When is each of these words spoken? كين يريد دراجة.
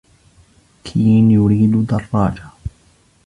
كين 0.83 1.31
يريد 1.31 1.85
دراجة. 1.87 2.45